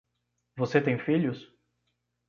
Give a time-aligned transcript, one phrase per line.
[0.57, 1.53] Você tem filhos?